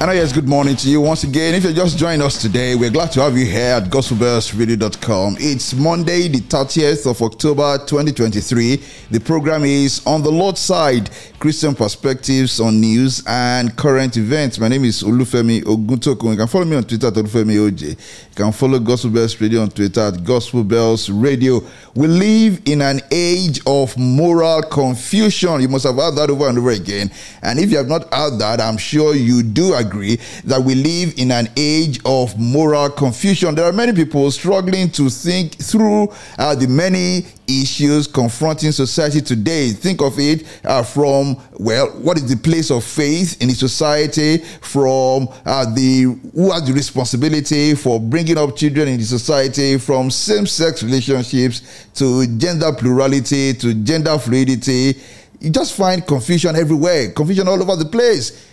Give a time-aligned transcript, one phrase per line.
[0.00, 1.56] And yes, good morning to you once again.
[1.56, 5.38] If you're just joining us today, we're glad to have you here at gospelbellsradio.com.
[5.40, 8.80] It's Monday, the 30th of October 2023.
[9.10, 14.60] The program is On the Lord's Side Christian Perspectives on News and Current Events.
[14.60, 16.30] My name is Olufemi Oguntokun.
[16.30, 17.90] You can follow me on Twitter at Olufemi OJ.
[17.90, 17.96] You
[18.36, 21.60] can follow Gospel Bells Radio on Twitter at Gospel Bells Radio.
[21.96, 25.60] We live in an age of moral confusion.
[25.60, 27.10] You must have heard that over and over again.
[27.42, 31.14] And if you have not heard that, I'm sure you do agree that we live
[31.16, 33.54] in an age of moral confusion.
[33.54, 39.70] There are many people struggling to think through uh, the many issues confronting society today.
[39.70, 44.38] Think of it uh, from, well, what is the place of faith in the society,
[44.60, 50.10] from uh, the who has the responsibility for bringing up children in the society, from
[50.10, 55.00] same sex relationships to gender plurality to gender fluidity.
[55.40, 58.44] You just find confusion everywhere, confusion all over the place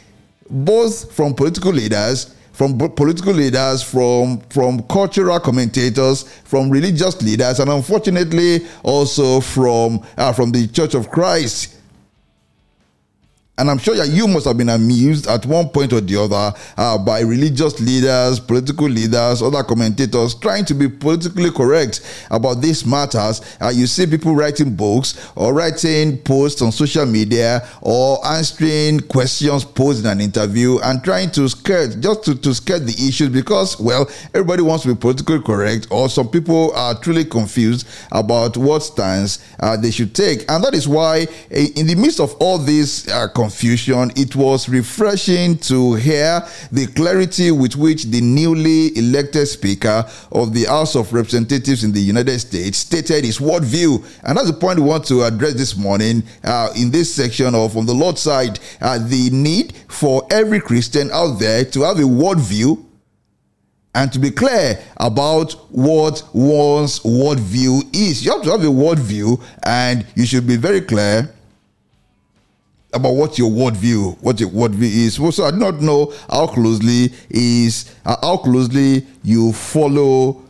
[0.50, 7.70] both from political leaders, from political leaders, from from cultural commentators, from religious leaders, and
[7.70, 11.75] unfortunately also from uh, from the Church of Christ.
[13.58, 16.58] And I'm sure that you must have been amused at one point or the other
[16.76, 22.86] uh, by religious leaders, political leaders, other commentators trying to be politically correct about these
[22.86, 23.42] matters.
[23.62, 29.64] Uh, you see people writing books or writing posts on social media or answering questions
[29.64, 33.80] posed in an interview and trying to skirt, just to, to skirt the issues because,
[33.80, 38.82] well, everybody wants to be politically correct or some people are truly confused about what
[38.84, 40.40] stance uh, they should take.
[40.52, 44.68] And that is why, eh, in the midst of all these uh, confusion, it was
[44.68, 51.14] refreshing to hear the clarity with which the newly elected Speaker of the House of
[51.14, 54.04] Representatives in the United States stated his worldview.
[54.24, 57.78] And that's the point we want to address this morning uh, in this section of
[57.78, 62.10] On the Lord's Side uh, the need for every Christian out there to have a
[62.22, 62.84] worldview
[63.94, 68.26] and to be clear about what one's worldview is.
[68.26, 71.35] You have to have a worldview, and you should be very clear
[72.96, 75.16] about what your worldview, what your worldview is.
[75.36, 80.45] So I do not know how closely is uh, how closely you follow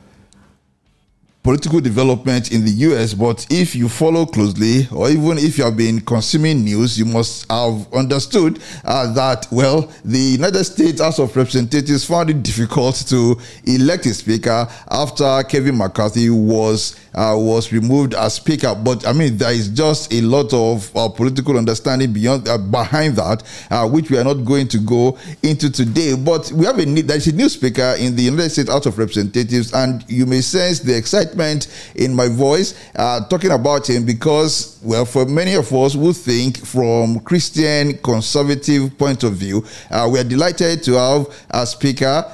[1.46, 5.78] political development in the US, but if you follow closely, or even if you have
[5.78, 11.36] been consuming news, you must have understood uh, that, well, the United States House of
[11.38, 18.14] Representatives found it difficult to elect a speaker after Kevin McCarthy was uh, was removed
[18.14, 18.76] as speaker.
[18.76, 23.16] But I mean, there is just a lot of uh, political understanding beyond uh, behind
[23.18, 26.16] that, uh, which we are not going to go into today.
[26.16, 28.98] But we have a there is a new speaker in the United States House of
[28.98, 34.06] Representatives, and you may sense the excitement excitement in my voice uh, talking about him
[34.06, 40.08] because, well, for many of us who think from Christian conservative point of view, uh,
[40.12, 42.32] we are delighted to have a speaker.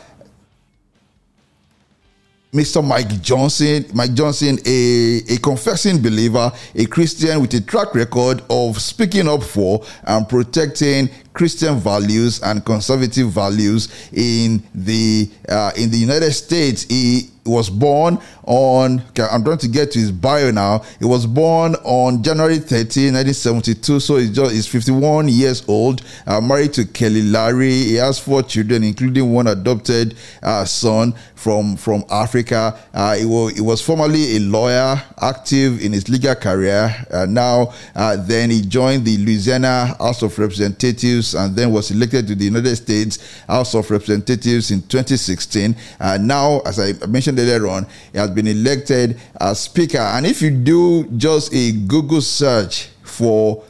[2.53, 2.85] Mr.
[2.85, 8.81] Mike Johnson, Mike Johnson, a, a confessing believer, a Christian with a track record of
[8.81, 15.97] speaking up for and protecting Christian values and conservative values in the uh, in the
[15.97, 16.83] United States.
[16.83, 20.79] He was born on I'm trying to get to his bio now.
[20.99, 23.99] He was born on January 13, 1972.
[23.99, 26.03] So he's just he's 51 years old.
[26.27, 27.71] Uh, married to Kelly Lary.
[27.71, 32.79] He has four children, including one adopted uh, son from from Africa.
[32.93, 36.93] Uh, he, was, he was formerly a lawyer, active in his legal career.
[37.11, 42.27] Uh, now, uh, then he joined the Louisiana House of Representatives and then was elected
[42.27, 45.75] to the United States House of Representatives in 2016.
[45.99, 49.99] Uh, now, as I mentioned earlier on, he has been elected as Speaker.
[49.99, 53.63] And if you do just a Google search for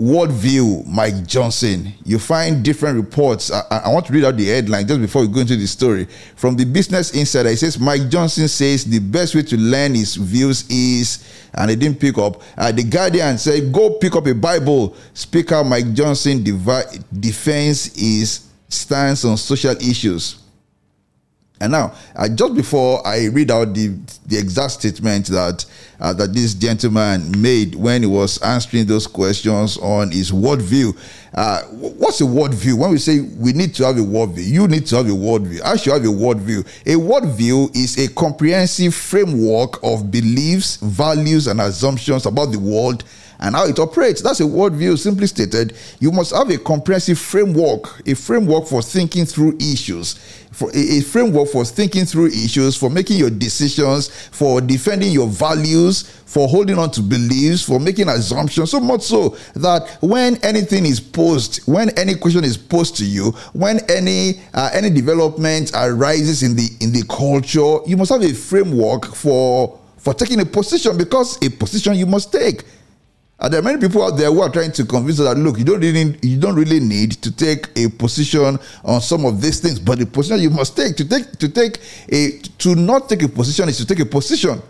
[0.00, 1.92] Worldview, Mike Johnson.
[2.06, 3.52] You find different reports.
[3.52, 6.06] I, I, want to read out the headline just before we go into the story.
[6.36, 10.16] From the Business Insider, it says Mike Johnson says the best way to learn his
[10.16, 12.40] views is, and they didn't pick up.
[12.56, 14.96] Uh, the Guardian said, go pick up a Bible.
[15.12, 20.38] Speaker Mike Johnson devi- defends his stance on social issues.
[21.60, 23.88] And now, uh, just before I read out the,
[24.26, 25.66] the exact statement that
[26.00, 30.96] uh, that this gentleman made when he was answering those questions on his worldview,
[31.34, 32.78] uh, what's a worldview?
[32.78, 35.60] When we say we need to have a worldview, you need to have a worldview.
[35.62, 36.60] I should have a worldview.
[36.86, 43.04] A worldview is a comprehensive framework of beliefs, values, and assumptions about the world
[43.40, 44.22] and how it operates.
[44.22, 44.98] That's a worldview.
[44.98, 50.18] Simply stated, you must have a comprehensive framework, a framework for thinking through issues,
[50.50, 56.02] for a, framework for thinking through issues, for making your decisions, for defending your values,
[56.26, 58.70] for holding on to beliefs, for making assumptions.
[58.70, 63.30] So much so that when anything is posed, when any question is posed to you,
[63.52, 68.34] when any uh, any development arises in the in the culture, you must have a
[68.34, 72.64] framework for for taking a position because a position you must take.
[73.42, 75.58] And there are many people out there who are trying to convince us that look,
[75.58, 79.60] you don't really you don't really need to take a position on some of these
[79.60, 81.78] things, but the position you must take to take to take
[82.12, 84.60] a to not take a position is to take a position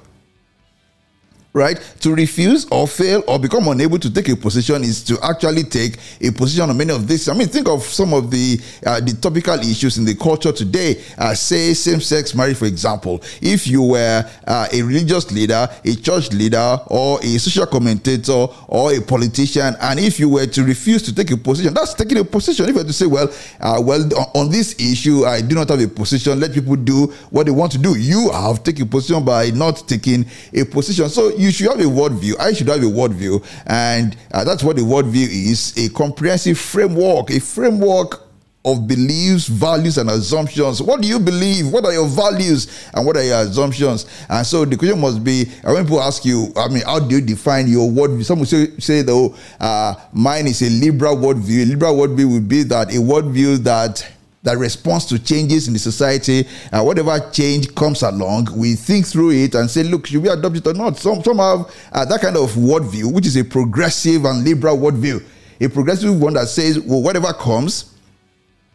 [1.53, 1.79] right?
[2.01, 5.97] To refuse or fail or become unable to take a position is to actually take
[6.21, 7.29] a position on many of these.
[7.29, 11.03] I mean, think of some of the uh, the topical issues in the culture today.
[11.19, 13.21] Uh, say same-sex marriage, for example.
[13.41, 18.95] If you were uh, a religious leader, a church leader, or a social commentator, or
[18.95, 22.25] a politician, and if you were to refuse to take a position, that's taking a
[22.25, 22.67] position.
[22.67, 25.81] If you were to say, well, uh, well, on this issue, I do not have
[25.81, 26.39] a position.
[26.39, 27.99] Let people do what they want to do.
[27.99, 31.09] You have taken a position by not taking a position.
[31.09, 32.39] So you should have a worldview.
[32.39, 33.45] I should have a worldview.
[33.67, 38.27] And uh, that's what a worldview is a comprehensive framework, a framework
[38.65, 40.83] of beliefs, values, and assumptions.
[40.83, 41.73] What do you believe?
[41.73, 44.07] What are your values and what are your assumptions?
[44.29, 47.15] And so the question must be uh, when people ask you, I mean, how do
[47.15, 48.25] you define your worldview?
[48.25, 51.63] Some will say, say though, uh, mine is a liberal worldview.
[51.63, 54.07] A liberal worldview would be that a worldview that
[54.43, 59.31] that responds to changes in the society and whatever change comes along we think through
[59.31, 62.21] it and say look should we adopt it or not some some have uh, that
[62.21, 65.23] kind of worldview which is a progressive and liberal worldview
[65.61, 67.95] a progressive one that says well whatever comes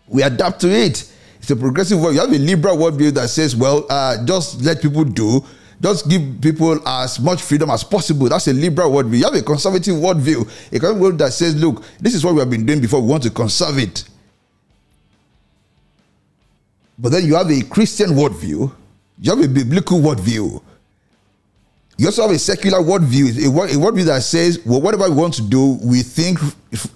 [0.08, 3.56] we adapt to it it's a progressive world you have a liberal worldview that says
[3.56, 5.44] well uh, just let people do
[5.82, 8.30] just give people as much freedom as possible.
[8.30, 9.18] That's a liberal worldview.
[9.18, 12.40] You have a conservative worldview, a conservative world that says, look, this is what we
[12.40, 13.02] have been doing before.
[13.02, 14.06] We want to conserve it.
[16.98, 18.72] But then you have a Christian worldview,
[19.20, 20.62] you have a biblical worldview.
[21.98, 25.42] You also have a secular worldview, a, worldview that says, well, whatever we want to
[25.42, 26.40] do, we think,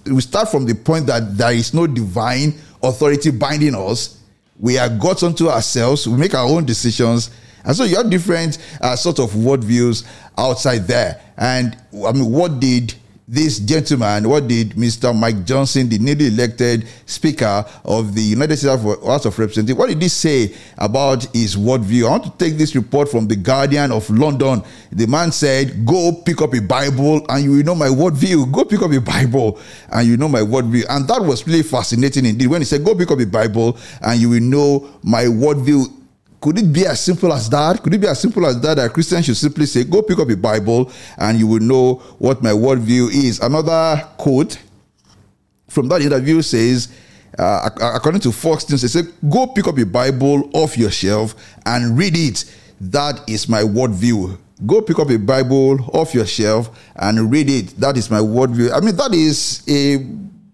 [0.04, 4.18] we start from the point that there is no divine authority binding us.
[4.58, 7.30] We are gods unto ourselves, we make our own decisions.
[7.64, 10.06] And so you have different uh, sort of worldviews
[10.36, 11.20] outside there.
[11.38, 11.76] And
[12.06, 12.94] I mean, what did
[13.30, 15.16] this gentleman, what did Mr.
[15.16, 20.02] Mike Johnson, the newly elected Speaker of the United States House of Representatives, what did
[20.02, 22.08] he say about his worldview?
[22.08, 24.64] I want to take this report from the Guardian of London.
[24.90, 28.50] The man said, Go pick up a Bible and you will know my worldview.
[28.50, 29.60] Go pick up a Bible
[29.92, 30.86] and you know my worldview.
[30.88, 34.20] And that was really fascinating indeed when he said, Go pick up a Bible and
[34.20, 35.99] you will know my worldview
[36.40, 37.82] could it be as simple as that?
[37.82, 40.30] Could it be as simple as that that Christians should simply say, go pick up
[40.30, 43.40] a Bible and you will know what my worldview is?
[43.40, 44.58] Another quote
[45.68, 46.88] from that interview says,
[47.38, 51.34] uh, according to Fox News, they say, go pick up a Bible off your shelf
[51.66, 52.44] and read it.
[52.80, 54.38] That is my worldview.
[54.66, 57.68] Go pick up a Bible off your shelf and read it.
[57.78, 58.72] That is my worldview.
[58.74, 60.06] I mean, that is a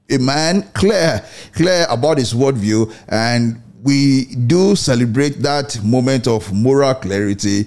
[0.08, 6.94] a man clear, clear about his worldview, and we do celebrate that moment of moral
[6.94, 7.66] clarity,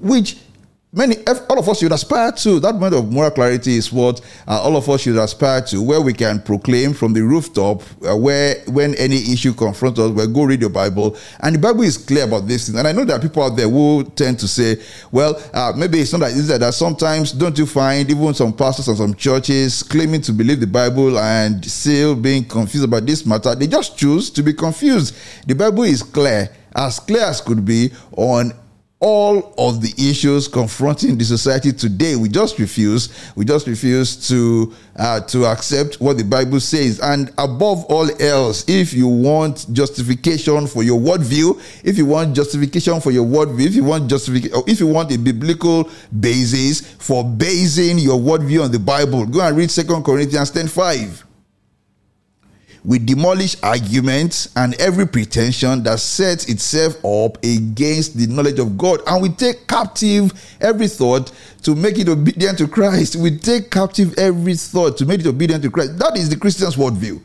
[0.00, 0.36] which
[0.92, 1.16] many
[1.48, 4.76] all of us should aspire to that moment of moral clarity is what uh, all
[4.76, 8.94] of us should aspire to where we can proclaim from the rooftop uh, where when
[8.96, 11.16] any issue confronts us well go read your bible.
[11.40, 13.56] And the bible is clear about this thing and i know there are people out
[13.56, 14.76] there who tend to say
[15.12, 18.88] well uh, maybe it's not that this that sometimes don't you find even some pastors
[18.88, 23.54] and some churches claiming to believe the bible and still being confused about this matter?
[23.54, 25.14] They just choose to be confused.
[25.46, 28.52] The bible is clear as clear as could be on
[29.00, 32.16] all of the issues confronting the society today.
[32.16, 33.08] We just refuse.
[33.34, 37.00] We just refuse to uh, to accept what the Bible says.
[37.00, 43.00] And above all else, if you want justification for your worldview, if you want justification
[43.00, 45.88] for your worldview, if you want justification, if you want a biblical
[46.20, 51.24] basis for basing your worldview on the Bible, go and read Second Corinthians ten five
[52.84, 59.00] we demolish arguments and every pretension that sets itself up against the knowledge of God.
[59.06, 61.32] And we take captive every thought
[61.62, 63.16] to make it obedient to Christ.
[63.16, 65.98] We take captive every thought to make it obedient to Christ.
[65.98, 67.20] That is the Christian's worldview.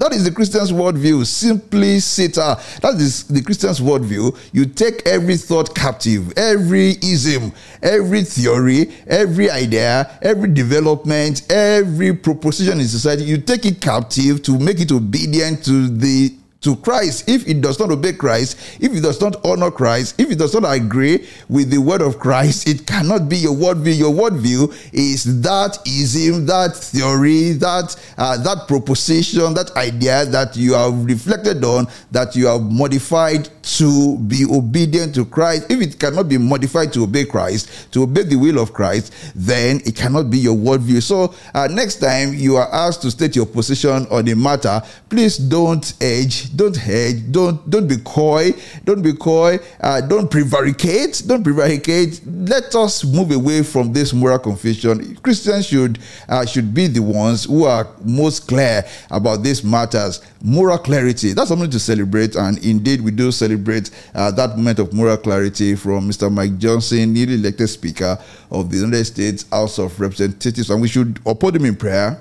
[0.00, 1.26] That is the Christian's worldview.
[1.26, 2.58] Simply sita.
[2.80, 4.34] That is the Christian's worldview.
[4.50, 7.52] You take every thought captive, every ism,
[7.82, 13.24] every theory, every idea, every development, every proposition in society.
[13.24, 17.78] You take it captive to make it obedient to the to Christ, if it does
[17.78, 21.70] not obey Christ, if it does not honor Christ, if it does not agree with
[21.70, 23.98] the word of Christ, it cannot be your worldview.
[23.98, 30.74] Your worldview is that ism, that theory, that uh, that proposition, that idea that you
[30.74, 35.70] have reflected on, that you have modified to be obedient to Christ.
[35.70, 39.80] If it cannot be modified to obey Christ, to obey the will of Christ, then
[39.86, 41.02] it cannot be your worldview.
[41.02, 45.38] So uh, next time you are asked to state your position on a matter, please
[45.38, 48.52] don't edge don't hedge, don't don't be coy,
[48.84, 52.20] don't be coy, uh, don't prevaricate, don't prevaricate.
[52.26, 55.16] Let us move away from this moral confusion.
[55.16, 60.20] Christians should uh, should be the ones who are most clear about these matters.
[60.42, 61.32] Moral clarity.
[61.32, 65.74] That's something to celebrate, and indeed we do celebrate uh, that moment of moral clarity
[65.74, 66.32] from Mr.
[66.32, 68.18] Mike Johnson, newly elected Speaker
[68.50, 72.20] of the United States House of Representatives, and we should uphold him in prayer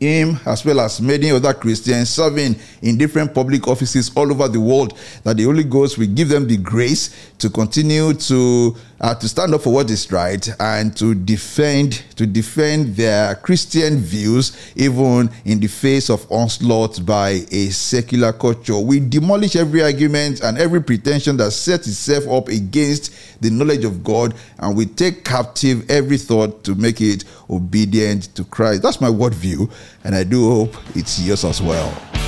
[0.00, 4.60] him as well as many other Christians serving in different public offices all over the
[4.60, 9.28] world that the Holy Ghost will give them the grace to continue to uh, to
[9.28, 15.30] stand up for what is right and to defend to defend their Christian views even
[15.44, 18.78] in the face of onslaught by a secular culture.
[18.78, 24.04] We demolish every argument and every pretension that sets itself up against the knowledge of
[24.04, 28.82] God and we take captive every thought to make it obedient to Christ.
[28.82, 29.70] That's my worldview
[30.04, 32.19] and I do hope it's yours as well.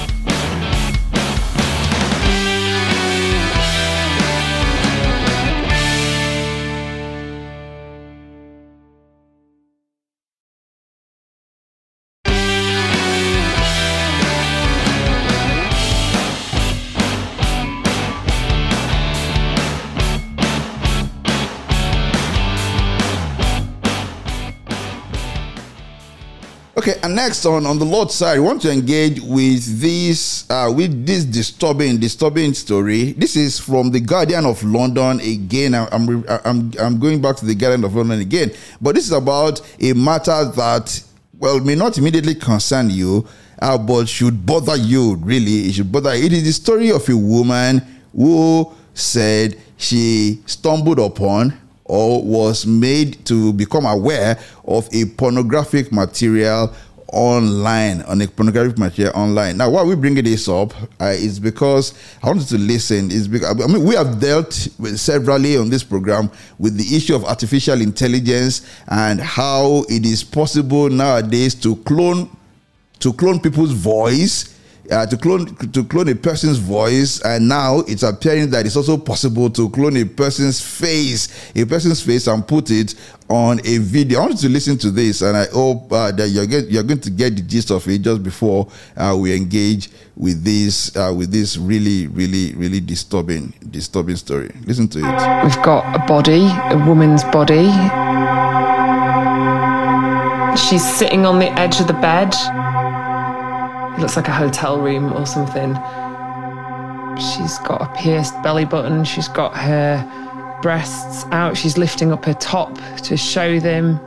[27.13, 31.25] Next on on the Lord's side, we want to engage with this uh, with this
[31.25, 33.13] disturbing disturbing story.
[33.13, 35.75] This is from the Guardian of London again.
[35.75, 39.61] I'm I'm I'm going back to the Guardian of London again, but this is about
[39.81, 41.03] a matter that
[41.39, 43.27] well may not immediately concern you,
[43.61, 45.17] uh, but should bother you.
[45.17, 46.13] Really, it should bother.
[46.13, 47.83] It is the story of a woman
[48.17, 56.73] who said she stumbled upon or was made to become aware of a pornographic material
[57.13, 59.59] online on a pornographic material online.
[59.59, 63.11] Now, why we bringing this up uh, is because I wanted to listen.
[63.11, 67.15] Is because I mean we have dealt with severally on this program with the issue
[67.15, 72.35] of artificial intelligence and how it is possible nowadays to clone
[73.01, 74.52] to clone people's voice
[74.91, 78.97] uh, to clone to clone a person's voice, and now it's appearing that it's also
[78.97, 82.95] possible to clone a person's face, a person's face, and put it
[83.29, 84.19] on a video.
[84.19, 86.83] I want you to listen to this, and I hope uh, that you're get, you're
[86.83, 91.13] going to get the gist of it just before uh, we engage with this uh,
[91.17, 94.51] with this really really really disturbing disturbing story.
[94.67, 95.45] Listen to it.
[95.45, 97.71] We've got a body, a woman's body.
[100.57, 102.35] She's sitting on the edge of the bed
[103.99, 105.75] looks like a hotel room or something.
[107.19, 109.05] She's got a pierced belly button.
[109.05, 111.57] She's got her breasts out.
[111.57, 114.01] She's lifting up her top to show them.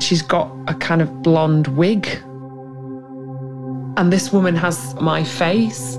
[0.00, 2.06] She's got a kind of blonde wig.
[3.96, 5.98] And this woman has my face.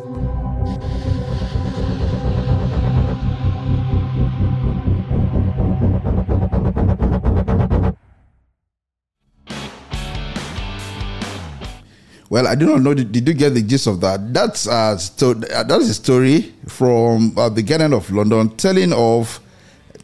[12.29, 12.93] Well, I do not know.
[12.93, 14.33] Did, you get the gist of that?
[14.33, 18.91] That's uh, so, uh, that is a story from uh, the Guardian of London, telling
[18.91, 19.39] of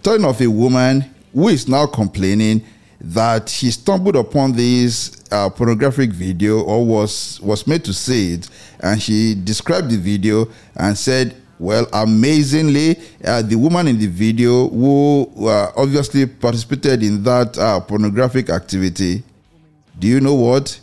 [0.03, 1.03] telling of a woman
[1.33, 2.63] who is now complaining
[3.01, 8.49] that she stumbled upon this uh, pornographic video or was was made to see it,
[8.79, 14.69] and she described the video and said, "Well, amazingly, uh, the woman in the video
[14.69, 19.23] who uh, obviously participated in that uh, pornographic activity.
[19.99, 20.79] Do you know what?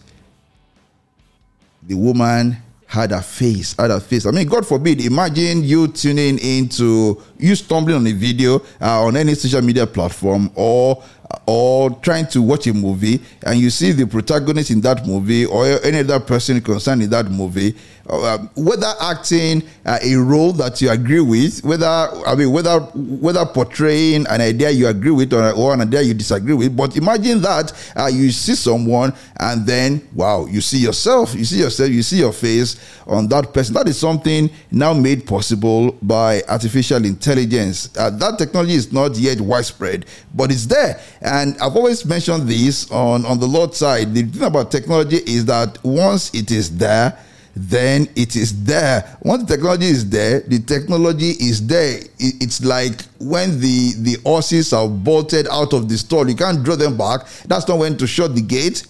[1.91, 2.57] The woman
[2.87, 4.25] had a face, had a face.
[4.25, 9.17] I mean, God forbid, imagine you tuning into, you stumbling on a video uh, on
[9.17, 11.03] any social media platform or
[11.47, 15.67] or trying to watch a movie and you see the protagonist in that movie or
[15.85, 17.75] any other person concerned in that movie,
[18.09, 23.45] uh, whether acting uh, a role that you agree with, whether I mean whether whether
[23.47, 26.77] portraying an idea you agree with or, or an idea you disagree with.
[26.77, 31.61] But imagine that uh, you see someone and then wow, you see yourself, you see
[31.61, 33.75] yourself, you see your face on that person.
[33.75, 37.30] That is something now made possible by artificial intelligence.
[37.31, 41.01] Uh, that technology is not yet widespread, but it's there.
[41.21, 44.15] And I've always mentioned this on, on the Lord side.
[44.15, 47.19] The thing about technology is that once it is there,
[47.55, 49.19] then it is there.
[49.23, 52.01] Once the technology is there, the technology is there.
[52.19, 56.77] It's like when the, the horses are bolted out of the stall, you can't draw
[56.77, 57.27] them back.
[57.47, 58.87] That's not when to shut the gate.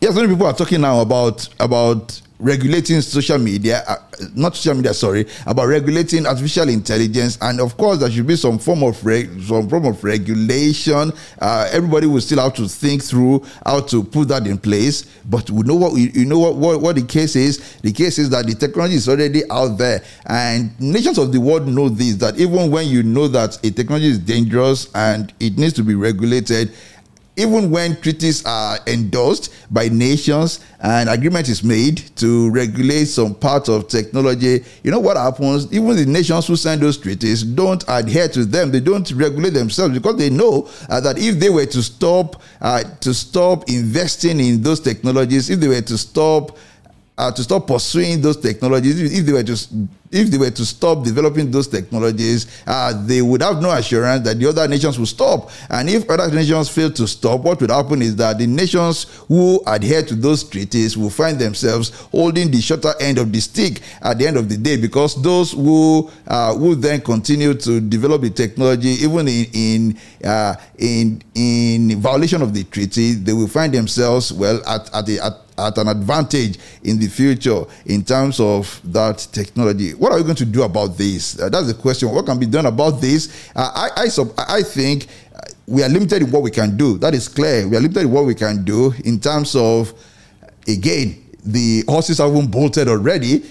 [0.00, 3.96] Yes, many people are talking now about about regulating social media, uh,
[4.34, 8.58] not social media, sorry, about regulating artificial intelligence, and of course there should be some
[8.58, 11.10] form of some form of regulation.
[11.40, 15.06] Uh, everybody will still have to think through how to put that in place.
[15.24, 17.76] But we know what we, you know what, what what the case is.
[17.80, 21.66] The case is that the technology is already out there, and nations of the world
[21.66, 22.16] know this.
[22.16, 25.94] That even when you know that a technology is dangerous and it needs to be
[25.94, 26.72] regulated
[27.36, 33.68] even when treaties are endorsed by nations and agreement is made to regulate some part
[33.68, 35.72] of technology, you know what happens?
[35.72, 38.70] Even the nations who sign those treaties don't adhere to them.
[38.70, 42.84] They don't regulate themselves because they know uh, that if they were to stop uh,
[43.00, 46.56] to stop investing in those technologies, if they were to stop
[47.16, 49.56] uh, to stop pursuing those technologies, if they were to
[50.14, 54.38] if they were to stop developing those technologies, uh, they would have no assurance that
[54.38, 55.50] the other nations will stop.
[55.68, 59.60] And if other nations fail to stop, what would happen is that the nations who
[59.66, 64.18] adhere to those treaties will find themselves holding the shorter end of the stick at
[64.18, 68.90] the end of the day, because those who uh, then continue to develop the technology,
[69.02, 74.62] even in in uh, in in violation of the treaty, they will find themselves well
[74.66, 79.94] at at the at at an advantage in the future in terms of that technology.
[80.04, 81.40] What are we going to do about this?
[81.40, 82.10] Uh, that's the question.
[82.10, 83.48] What can be done about this?
[83.56, 85.06] Uh, I, I, sub, I think
[85.66, 86.98] we are limited in what we can do.
[86.98, 87.66] That is clear.
[87.66, 89.94] We are limited in what we can do in terms of,
[90.68, 93.44] again, the horses have been bolted already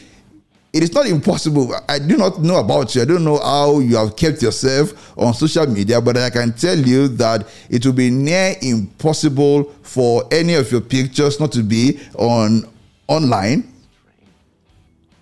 [0.74, 1.74] it is not impossible.
[1.90, 3.02] I do not know about you.
[3.04, 6.78] I don't know how you have kept yourself on social media, but I can tell
[6.78, 12.00] you that it will be near impossible for any of your pictures not to be
[12.16, 12.68] on
[13.08, 13.73] online.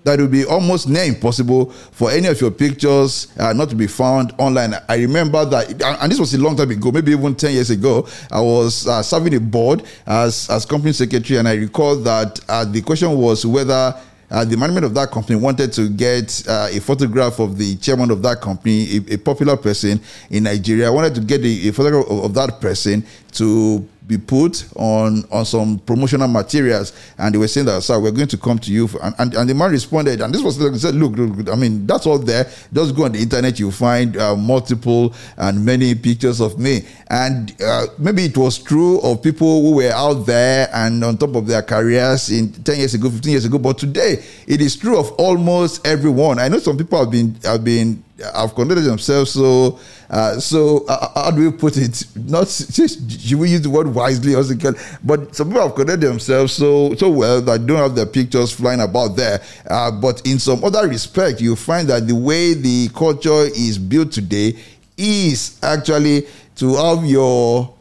[0.03, 3.85] That would be almost near impossible for any of your pictures uh, not to be
[3.87, 4.73] found online.
[4.89, 8.07] I remember that, and this was a long time ago, maybe even 10 years ago.
[8.31, 12.65] I was uh, serving a board as, as company secretary, and I recall that uh,
[12.65, 13.95] the question was whether
[14.31, 18.09] uh, the management of that company wanted to get uh, a photograph of the chairman
[18.09, 20.87] of that company, a, a popular person in Nigeria.
[20.87, 25.23] I wanted to get a, a photograph of, of, that person to be put on
[25.31, 26.93] on some promotional materials.
[27.17, 29.49] And they were saying that sir we're going to come to you and, and, and
[29.49, 32.45] the man responded and this was like said look, look, i mean that's all there.
[32.73, 36.85] Just go on the internet you'll find uh, multiple and many pictures of me.
[37.09, 41.35] And uh, maybe it was true of people who were out there and on top
[41.35, 44.99] of their careers in 10 years ago 15 years ago but today it is true
[44.99, 46.39] of almost everyone.
[46.39, 49.79] I know some people have been have been have conducted themselves so
[50.11, 52.05] uh, so uh, uh, how do we put it?
[52.17, 54.75] Not should we use the word wisely or something?
[55.05, 58.81] But some people have conducted themselves so so well that don't have their pictures flying
[58.81, 59.41] about there.
[59.69, 64.11] Uh, but in some other respect, you find that the way the culture is built
[64.11, 64.53] today
[64.97, 67.73] is actually to have your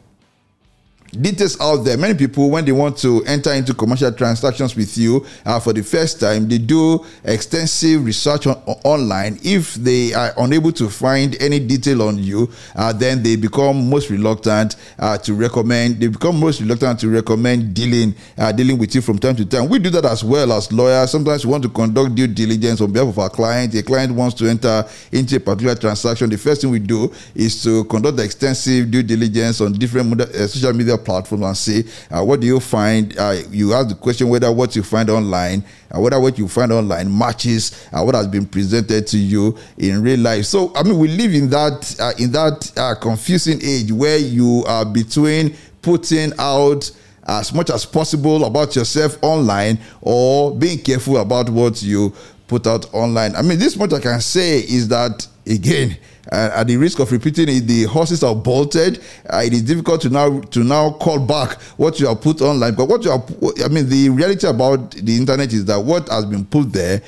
[1.13, 1.97] details out there.
[1.97, 5.83] Many people, when they want to enter into commercial transactions with you uh, for the
[5.83, 9.39] first time, they do extensive research on, online.
[9.43, 14.11] If they are unable to find any detail on you, uh, then they become most
[14.11, 16.01] reluctant uh, to recommend.
[16.01, 19.69] They become most reluctant to recommend dealing uh, dealing with you from time to time.
[19.69, 21.11] We do that as well as lawyers.
[21.11, 23.75] Sometimes we want to conduct due diligence on behalf of our client.
[23.75, 26.31] A client wants to enter into a particular transaction.
[26.31, 30.47] The first thing we do is to conduct the extensive due diligence on different uh,
[30.47, 33.17] social media platform and say, uh, what do you find?
[33.19, 36.73] Uh, you ask the question whether what you find online, uh, whether what you find
[36.73, 40.45] online matches uh, what has been presented to you in real life.
[40.45, 44.65] So, I mean, we live in that uh, in that uh, confusing age where you
[44.67, 46.91] are between putting out
[47.27, 52.13] as much as possible about yourself online or being careful about what you
[52.49, 53.37] put out online.
[53.37, 55.97] I mean, this much I can say is that again
[56.33, 59.03] uh, at the risk of repeating it, the horses are bolted.
[59.29, 62.75] Uh, it is difficult to now to now call back what you have put online.
[62.75, 63.23] But what you are,
[63.65, 67.03] I mean, the reality about the internet is that what has been put there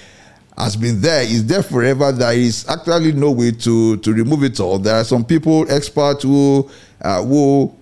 [0.58, 2.12] has been there is there forever.
[2.12, 4.78] There is actually no way to to remove it all.
[4.78, 6.68] There are some people, experts who
[7.00, 7.74] uh, who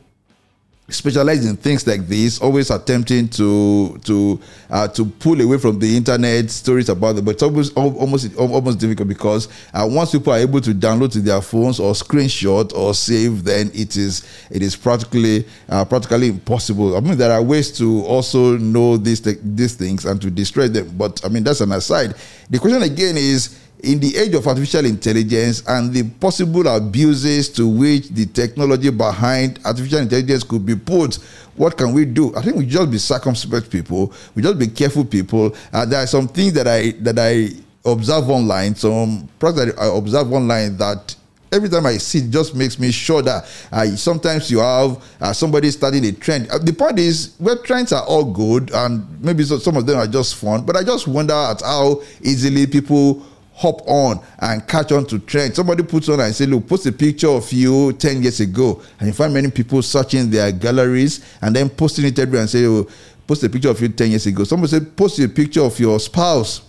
[0.90, 5.96] specialize in things like this, always attempting to to uh, to pull away from the
[5.96, 7.24] internet stories about it.
[7.24, 11.20] But it's almost almost almost difficult because uh, once people are able to download to
[11.20, 16.96] their phones or screenshot or save, then it is it is practically uh, practically impossible.
[16.96, 20.96] I mean, there are ways to also know these these things and to destroy them.
[20.96, 22.14] But I mean, that's an aside.
[22.50, 27.66] The question again is in the age of artificial intelligence and the possible abuses to
[27.68, 31.16] which the technology behind artificial intelligence could be put,
[31.56, 32.34] what can we do?
[32.36, 34.12] I think we just be circumspect people.
[34.34, 35.54] We just be careful people.
[35.72, 37.50] Uh, there are some things that I that I
[37.84, 41.14] observe online, some products I observe online that
[41.52, 45.32] every time I see it, just makes me sure that uh, sometimes you have uh,
[45.32, 46.48] somebody starting a trend.
[46.50, 49.98] Uh, the point is, well, trends are all good, and maybe so, some of them
[49.98, 53.26] are just fun, but I just wonder at how easily people
[53.60, 55.54] hop on and catch on to trend.
[55.54, 58.80] Somebody puts on and say, look, post a picture of you 10 years ago.
[58.98, 62.64] And you find many people searching their galleries and then posting it everywhere and say,
[62.64, 62.88] oh,
[63.26, 64.44] post a picture of you 10 years ago.
[64.44, 66.62] Somebody say, post a picture of your spouse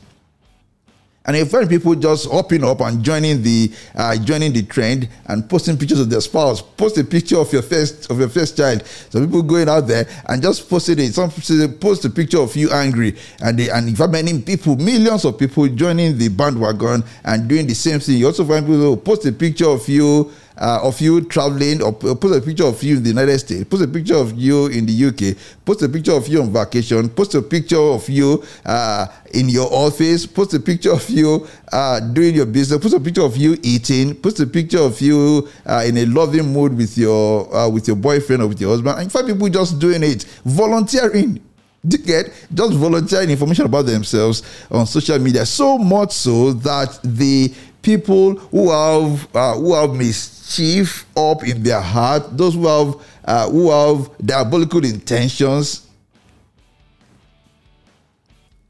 [1.26, 5.48] and you find people just hopping up and joining the uh, joining the trend and
[5.48, 6.62] posting pictures of their spouse.
[6.62, 8.84] Post a picture of your first of your first child.
[8.86, 11.14] So people going out there and just posting it.
[11.14, 15.24] Some post a picture of you angry, and they, and you find many people, millions
[15.24, 18.18] of people joining the bandwagon and doing the same thing.
[18.18, 21.94] You also find people who post a picture of you uh, of you traveling or
[21.94, 24.86] post a picture of you in the United States, post a picture of you in
[24.86, 29.08] the UK, post a picture of you on vacation, post a picture of you uh,
[29.34, 33.24] in your office, post a picture of you uh, doing your business, post a picture
[33.24, 37.54] of you eating, post a picture of you uh, in a loving mood with your
[37.56, 39.00] uh, with your boyfriend or with your husband.
[39.00, 41.42] And find people just doing it, volunteering
[41.88, 48.36] get just volunteering information about themselves on social media so much so that the people
[48.36, 53.50] who have uh, who have mis- chief up in their heart, those who have uh,
[53.50, 55.88] who have diabolical intentions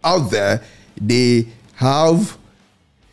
[0.03, 0.61] out there,
[0.99, 2.37] they have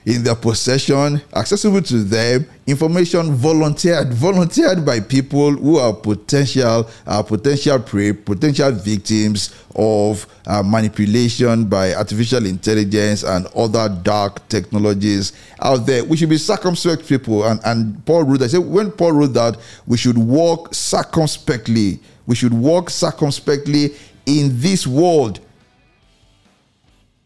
[0.09, 7.23] in their possession, accessible to them, information volunteered, volunteered by people who are potential, uh,
[7.23, 15.85] potential prey, potential victims of uh, manipulation by artificial intelligence and other dark technologies out
[15.85, 16.03] there.
[16.03, 17.45] We should be circumspect people.
[17.45, 22.01] And, and Paul wrote, I said, when Paul wrote that, we should walk circumspectly.
[22.27, 23.95] We should walk circumspectly
[24.25, 25.41] in this world.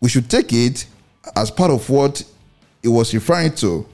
[0.00, 0.86] We should take it
[1.36, 2.24] as part of what
[2.82, 3.86] it was referring to.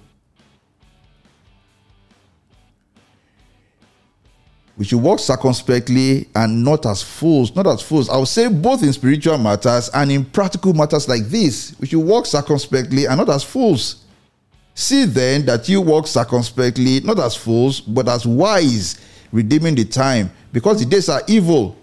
[4.77, 8.09] We should walk circumspectly and not as fools, not as fools.
[8.09, 11.75] I would say both in spiritual matters and in practical matters like this.
[11.81, 14.05] We should walk circumspectly and not as fools.
[14.75, 19.01] See then that you walk circumspectly, not as fools, but as wise,
[19.33, 21.77] redeeming the time, because the days are evil.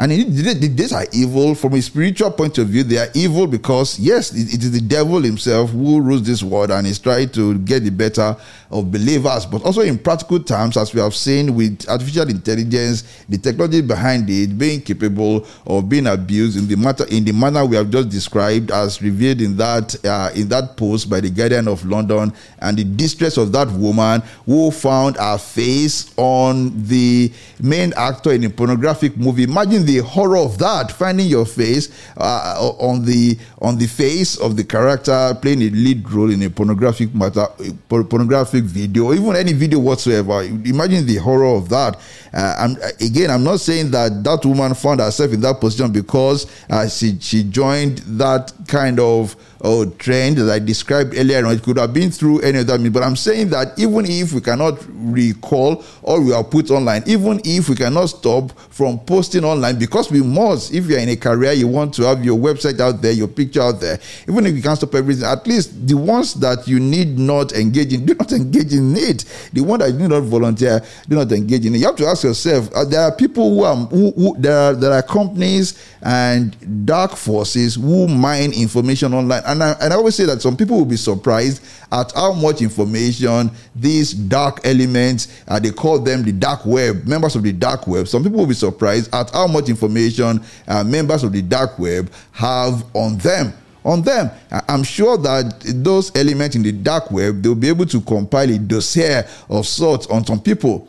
[0.00, 2.84] And these are evil from a spiritual point of view.
[2.84, 6.86] They are evil because, yes, it is the devil himself who rules this world and
[6.86, 8.36] is trying to get the better
[8.70, 9.44] of believers.
[9.44, 14.30] But also in practical terms, as we have seen with artificial intelligence, the technology behind
[14.30, 18.08] it being capable of being abused in the matter in the manner we have just
[18.08, 22.76] described, as revealed in that uh, in that post by the Guardian of London, and
[22.76, 28.50] the distress of that woman who found her face on the main actor in a
[28.50, 29.42] pornographic movie.
[29.42, 34.56] Imagine the horror of that, finding your face uh, on the on the face of
[34.56, 37.46] the character playing a lead role in a pornographic matter,
[37.88, 40.42] pornographic video, even any video whatsoever.
[40.42, 41.98] Imagine the horror of that.
[42.32, 46.46] Uh, I'm, again, I'm not saying that that woman found herself in that position because
[46.70, 51.44] uh, she she joined that kind of or trend that I described earlier.
[51.46, 54.40] It could have been through any other means, but I'm saying that even if we
[54.40, 59.78] cannot recall or we are put online, even if we cannot stop from posting online,
[59.78, 63.02] because we must, if you're in a career, you want to have your website out
[63.02, 66.34] there, your picture out there, even if you can't stop everything, at least the ones
[66.34, 69.24] that you need not engage in, do not engage in it.
[69.52, 71.78] The one that you do not volunteer, do not engage in it.
[71.78, 74.74] You have to ask yourself, uh, there are people who are, who, who, there are,
[74.74, 80.14] there are companies and dark forces who mine information online and I, and I always
[80.14, 85.58] say that some people will be surprised at how much information these dark elements, uh,
[85.58, 88.08] they call them the dark web, members of the dark web.
[88.08, 92.10] Some people will be surprised at how much information uh, members of the dark web
[92.32, 93.52] have on them
[93.84, 94.30] on them.
[94.68, 98.58] I'm sure that those elements in the dark web, they'll be able to compile a
[98.58, 100.88] dossier of sorts on some people.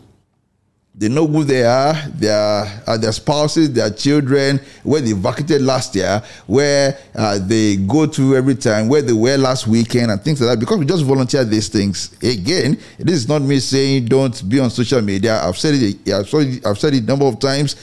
[1.00, 5.96] They know who they are, their, uh, their spouses, their children, where they vacated last
[5.96, 10.42] year, where uh, they go to every time, where they were last weekend, and things
[10.42, 10.60] like that.
[10.60, 12.14] Because we just volunteer these things.
[12.22, 15.42] Again, this is not me saying don't be on social media.
[15.42, 16.10] I've said it.
[16.12, 17.78] I've said it, I've said it a number of times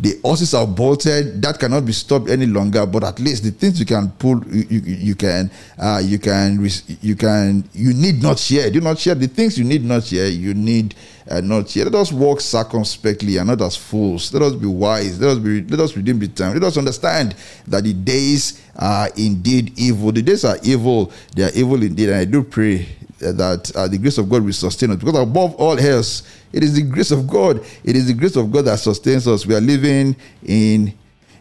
[0.00, 1.42] the horses are bolted.
[1.42, 2.86] That cannot be stopped any longer.
[2.86, 6.66] But at least the things you can pull, you, you, you can, uh, you can,
[7.00, 8.70] you can, you need not share.
[8.70, 10.28] Do not share the things you need not share.
[10.28, 10.94] You need
[11.30, 11.84] uh, not share.
[11.84, 14.32] Let us walk circumspectly and not as fools.
[14.32, 15.20] Let us be wise.
[15.20, 15.62] Let us be.
[15.62, 16.54] Let us redeem the time.
[16.54, 17.34] Let us understand
[17.66, 20.12] that the days are indeed evil.
[20.12, 21.12] The days are evil.
[21.34, 22.10] They are evil indeed.
[22.10, 24.96] And I do pray that uh, the grace of God will sustain us.
[24.96, 27.64] Because above all else, it is the grace of God.
[27.84, 29.46] It is the grace of God that sustains us.
[29.46, 30.94] We are living in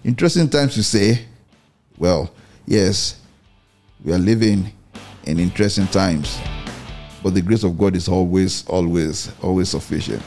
[0.03, 1.25] interesting times to say,
[1.97, 2.31] well,
[2.65, 3.19] yes,
[4.03, 4.71] we are living
[5.25, 6.37] in interesting times.
[7.23, 10.23] But the grace of God is always, always, always sufficient.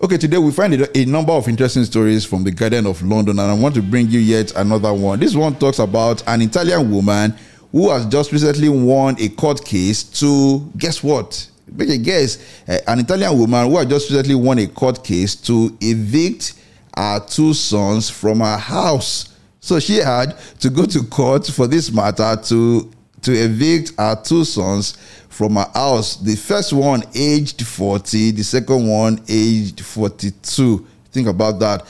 [0.00, 3.50] Okay, today we find a, number of interesting stories from the Guardian of London, and
[3.50, 5.18] I want to bring you yet another one.
[5.18, 7.34] This one talks about an Italian woman
[7.72, 11.48] who has just recently won a court case to guess what?
[11.72, 12.38] Make a guess.
[12.68, 16.54] Uh, an Italian woman who has just recently won a court case to evict
[16.96, 19.34] her two sons from her house.
[19.58, 22.88] So she had to go to court for this matter to
[23.22, 24.96] to evict her two sons
[25.28, 26.16] from her house.
[26.16, 30.86] The first one aged 40, the second one aged 42.
[31.12, 31.86] Think about that.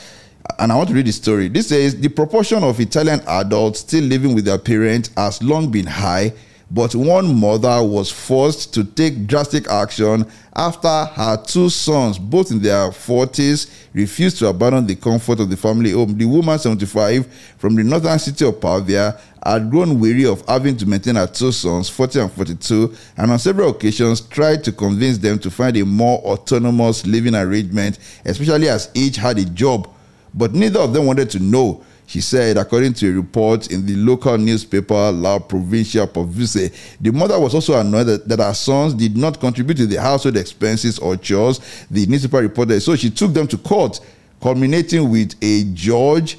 [0.58, 1.48] And I want to read the story.
[1.48, 5.86] This says the proportion of Italian adults still living with their parents has long been
[5.86, 6.32] high,
[6.70, 12.60] but one mother was forced to take drastic action after her two sons, both in
[12.60, 16.18] their 40s, refused to abandon the comfort of the family home.
[16.18, 17.26] The woman, 75,
[17.56, 21.52] from the northern city of Pavia, had grown weary of having to maintain her two
[21.52, 25.84] sons, 40 and 42, and on several occasions tried to convince them to find a
[25.86, 29.88] more autonomous living arrangement, especially as each had a job.
[30.34, 31.82] But neither of them wanted to know.
[32.08, 37.38] She said, according to a report in the local newspaper La Provincia Pavese, the mother
[37.38, 41.18] was also annoyed that, that her sons did not contribute to the household expenses or
[41.18, 41.60] chores.
[41.90, 44.00] The newspaper reported, so she took them to court,
[44.40, 46.38] culminating with a judge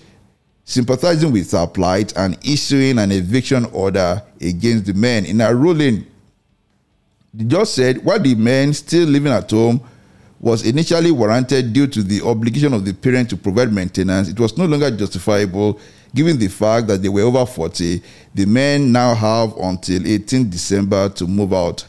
[0.65, 5.23] sympathizing with her plight and issuing an eviction order against the men.
[5.23, 6.07] In her ruling,
[7.31, 9.81] the judge said while the men still living at home
[10.39, 14.57] was initially warranted due to the obligation of the parent to provide maintenance, it was
[14.57, 15.79] no longer justifiable
[16.15, 18.01] given the fact that they were over 40.
[18.33, 21.85] The men now have until 18 December to move out.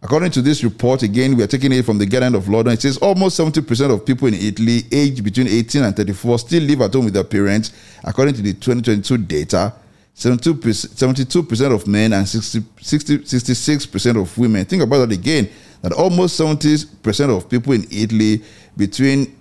[0.00, 2.74] According to this report, again, we are taking it from the Guardian of London.
[2.74, 6.82] It says almost 70% of people in Italy aged between 18 and 34 still live
[6.82, 7.72] at home with their parents.
[8.04, 9.72] According to the 2022 data,
[10.14, 14.64] 72% of men and 60, 60, 66% of women.
[14.64, 15.48] Think about that again,
[15.82, 18.42] that almost 70% of people in Italy
[18.76, 19.34] between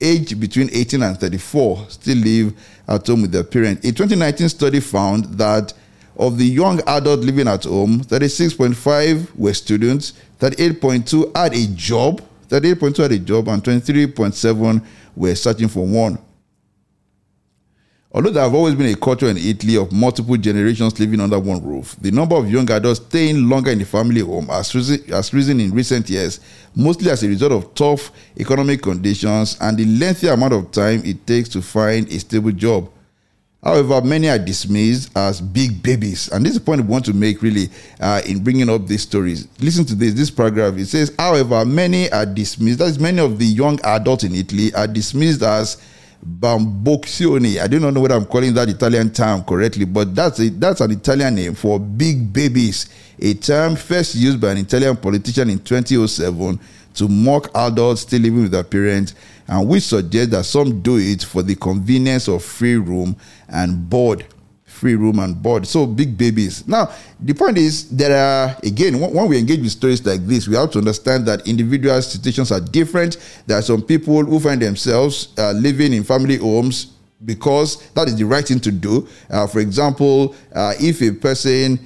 [0.00, 2.54] age between 18 and 34 still live
[2.88, 3.86] at home with their parents.
[3.86, 5.74] A 2019 study found that
[6.16, 12.96] of the young adult living at home, 36.5 were students, 38.2 had a job, 38.2
[12.98, 14.84] had a job, and 23.7
[15.16, 16.18] were searching for one.
[18.12, 21.64] Although there have always been a culture in Italy of multiple generations living under one
[21.64, 25.32] roof, the number of young adults staying longer in the family home has risen, has
[25.32, 26.40] risen in recent years,
[26.74, 31.24] mostly as a result of tough economic conditions and the lengthy amount of time it
[31.24, 32.90] takes to find a stable job.
[33.62, 36.30] However, many are dismissed as big babies.
[36.30, 37.68] And this is the point we want to make really
[38.00, 39.46] uh, in bringing up these stories.
[39.60, 40.78] Listen to this, this paragraph.
[40.78, 42.78] It says, however, many are dismissed.
[42.78, 45.76] That is, many of the young adults in Italy are dismissed as
[46.24, 47.60] bamboccioni.
[47.60, 50.80] I do not know whether I'm calling that Italian term correctly, but that's, a, that's
[50.80, 52.88] an Italian name for big babies.
[53.18, 56.58] A term first used by an Italian politician in 2007
[56.94, 59.14] to mock adults still living with their parents,
[59.48, 63.16] and which suggests that some do it for the convenience of free room
[63.48, 64.24] and board.
[64.80, 65.66] Free room and board.
[65.66, 66.66] So big babies.
[66.66, 66.90] Now,
[67.20, 70.70] the point is there are again when we engage with stories like this, we have
[70.70, 73.18] to understand that individual situations are different.
[73.46, 76.94] There are some people who find themselves uh, living in family homes
[77.26, 79.06] because that is the right thing to do.
[79.28, 81.78] Uh, for example, uh, if a person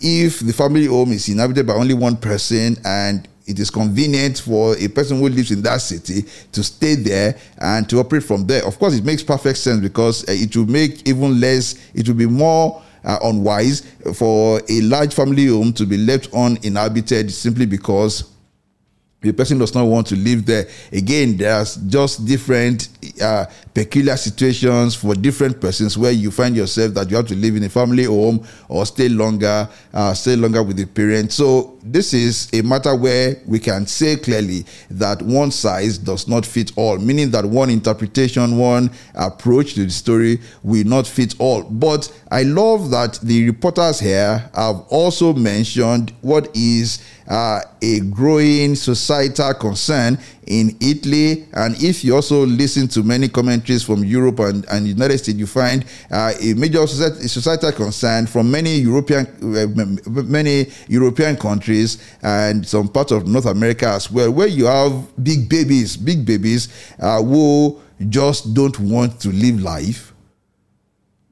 [0.00, 4.76] if the family home is inhabited by only one person and it is convenient for
[4.78, 8.64] a person who lives in that city to stay there and to operate from there.
[8.66, 12.16] Of course, it makes perfect sense because uh, it will make even less, it will
[12.16, 13.82] be more uh, unwise
[14.14, 18.31] for a large family home to be left uninhabited simply because
[19.22, 20.66] the person does not want to live there.
[20.90, 22.88] Again, there's just different
[23.22, 27.56] uh, peculiar situations for different persons where you find yourself that you have to live
[27.56, 31.36] in a family home or stay longer, uh, stay longer with the parents.
[31.36, 36.44] So this is a matter where we can say clearly that one size does not
[36.44, 41.62] fit all, meaning that one interpretation, one approach to the story will not fit all.
[41.62, 48.74] But I love that the reporters here have also mentioned what is uh, a growing
[48.74, 51.46] societal concern in Italy.
[51.52, 55.46] And if you also listen to many commentaries from Europe and, and United States, you
[55.46, 62.88] find uh, a major societal concern from many European uh, many European countries and some
[62.88, 66.68] parts of North America as well, where you have big babies, big babies
[67.00, 70.12] uh, who just don't want to live life,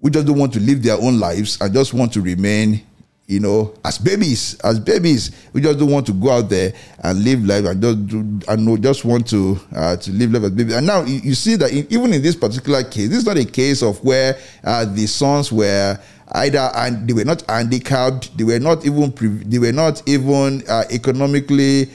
[0.01, 2.87] who just don't want to live their own lives and just want to remain
[3.31, 6.73] you know, as babies, as babies, we just don't want to go out there
[7.05, 10.43] and live life and just do, and no, just want to uh, to live life
[10.43, 10.75] as babies.
[10.75, 13.39] And now you, you see that in, even in this particular case, this is not
[13.39, 15.97] a case of where uh, the sons were
[16.33, 19.15] either and they were not handicapped, they were not even
[19.49, 21.89] they were not even uh, economically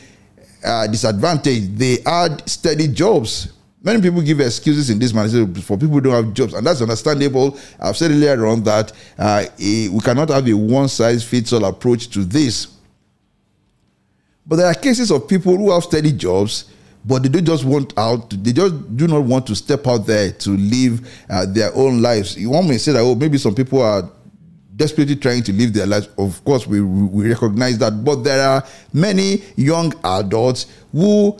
[0.64, 1.78] uh, disadvantaged.
[1.78, 3.52] They had steady jobs
[3.86, 6.82] Many people give excuses in this matter for people who don't have jobs, and that's
[6.82, 7.56] understandable.
[7.80, 12.10] I've said earlier on that uh, we cannot have a one size fits all approach
[12.10, 12.68] to this.
[14.48, 16.66] But there are cases of people who have steady jobs,
[17.06, 20.32] but they don't just want out, they just do not want to step out there
[20.32, 22.36] to live uh, their own lives.
[22.36, 24.10] You one may say that, oh, maybe some people are
[24.76, 26.10] desperately trying to live their lives.
[26.18, 31.38] Of course, we, we recognize that, but there are many young adults who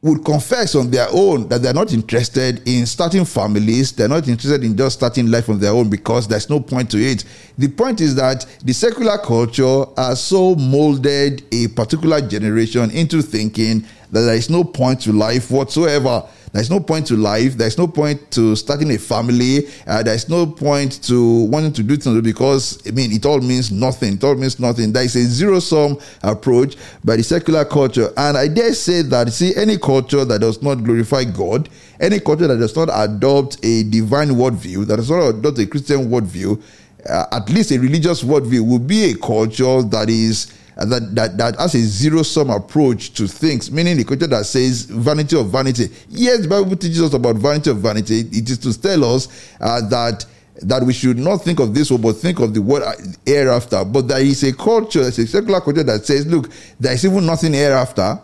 [0.00, 3.90] would confess on their own that they're not interested in starting families.
[3.90, 6.98] They're not interested in just starting life on their own because there's no point to
[6.98, 7.24] it.
[7.58, 13.80] The point is that the secular culture has so molded a particular generation into thinking
[14.12, 16.22] that there is no point to life whatsoever.
[16.52, 17.56] There's no point to life.
[17.56, 19.68] There's no point to starting a family.
[19.86, 23.70] Uh, there's no point to wanting to do things because, I mean, it all means
[23.70, 24.14] nothing.
[24.14, 24.92] It all means nothing.
[24.92, 28.10] There is a zero sum approach by the secular culture.
[28.16, 31.68] And I dare say that, see, any culture that does not glorify God,
[32.00, 36.08] any culture that does not adopt a divine worldview, that does not adopt a Christian
[36.08, 36.60] worldview,
[37.08, 41.56] uh, at least a religious worldview, will be a culture that is that, that, that
[41.56, 45.88] has a zero sum approach to things, meaning the culture that says vanity of vanity.
[46.08, 48.20] Yes, the Bible teaches us about vanity of vanity.
[48.20, 49.28] It is to tell us
[49.60, 50.24] uh, that
[50.62, 52.82] that we should not think of this world, but think of the world
[53.24, 53.84] hereafter.
[53.84, 57.52] But there is a culture, a secular culture that says, look, there is even nothing
[57.52, 58.20] hereafter.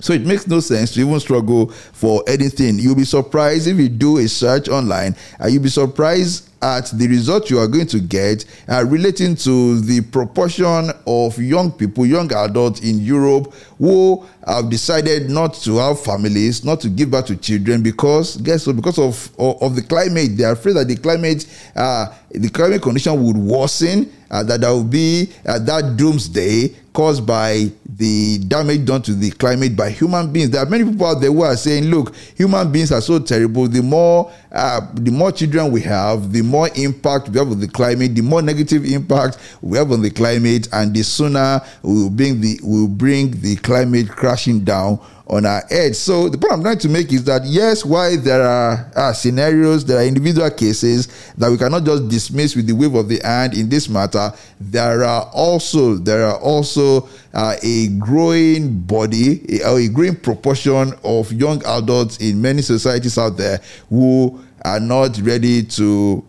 [0.00, 2.80] So it makes no sense to even struggle for anything.
[2.80, 7.06] You'll be surprised if you do a search online, and you'll be surprised at the
[7.06, 12.32] result you are going to get uh, relating to the proportion of young people, young
[12.32, 17.36] adults in Europe who have decided not to have families, not to give birth to
[17.36, 18.76] children because guess what?
[18.76, 21.46] Because of, of, of the climate, they are afraid that the climate,
[21.76, 27.26] uh, the climate condition would worsen, uh, that there will be uh, that doomsday caused
[27.26, 30.50] by the damage done to the climate by human beings.
[30.50, 33.68] There are many people out there who are saying, look, human beings are so terrible.
[33.68, 37.68] The more uh, the more children we have, the more impact we have on the
[37.68, 42.10] climate, the more negative impact we have on the climate, and the sooner we will
[42.10, 45.94] bring the we will bring the climate crashing down on our edge.
[45.94, 49.98] So the point I'm trying to make is that yes, why there are scenarios, there
[49.98, 53.68] are individual cases that we cannot just dismiss with the wave of the hand in
[53.68, 54.32] this matter.
[54.60, 60.92] There are also there are also uh, a growing body or a, a growing proportion
[61.02, 66.24] of young adults in many societies out there who are not ready to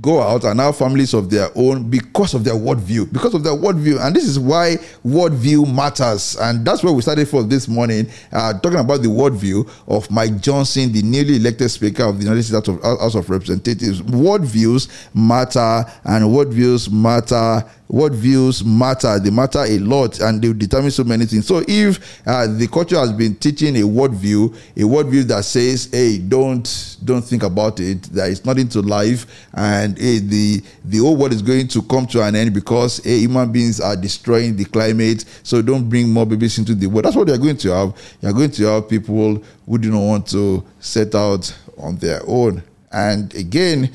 [0.00, 3.54] go out and have families of their own because of their worldview, because of their
[3.54, 4.04] worldview.
[4.04, 6.36] And this is why worldview matters.
[6.36, 10.40] And that's where we started for this morning, uh, talking about the worldview of Mike
[10.40, 14.02] Johnson, the newly elected Speaker of the United States House of Representatives.
[14.02, 19.18] Worldviews matter, and worldviews matter what views matter.
[19.18, 21.46] They matter a lot and they determine so many things.
[21.46, 26.18] So if uh, the culture has been teaching a worldview, a worldview that says, hey,
[26.18, 31.16] don't don't think about it, there is not into life, and hey, the the whole
[31.16, 34.64] world is going to come to an end because hey, human beings are destroying the
[34.64, 35.24] climate.
[35.42, 37.04] So don't bring more babies into the world.
[37.04, 38.16] That's what they're going to have.
[38.20, 42.62] You're going to have people who do not want to set out on their own.
[42.92, 43.92] And again,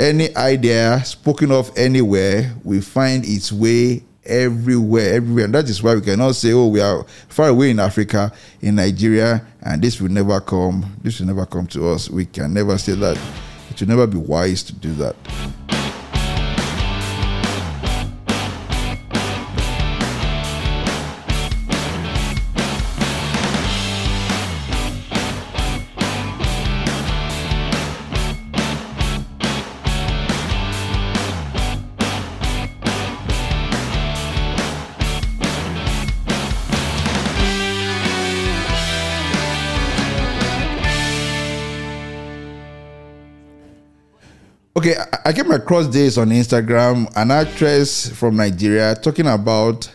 [0.00, 5.44] any idea spoken of anywhere will find its way everywhere, everywhere.
[5.44, 8.32] And that is why we cannot say, oh, we are far away in Africa,
[8.62, 10.96] in Nigeria, and this will never come.
[11.02, 12.08] This will never come to us.
[12.08, 13.18] We can never say that.
[13.68, 15.16] It will never be wise to do that.
[44.80, 47.12] Okay, I, came across this on Instagram.
[47.14, 49.92] An actress from Nigeria talking about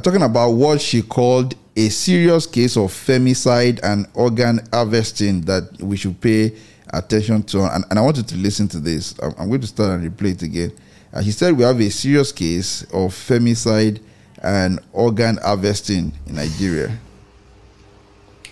[0.00, 5.96] talking about what she called a serious case of femicide and organ harvesting that we
[5.96, 6.56] should pay
[6.92, 7.64] attention to.
[7.64, 9.18] And, and I wanted to listen to this.
[9.20, 10.72] I'm, I'm going to start and replay it again.
[11.12, 14.00] Uh, he said we have a serious case of femicide
[14.40, 16.96] and organ harvesting in Nigeria.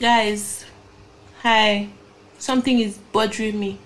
[0.00, 0.64] Guys,
[1.42, 1.90] hi.
[2.40, 3.78] Something is bothering me.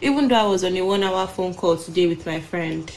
[0.00, 2.90] Even though I was on a one hour phone call today with my friend,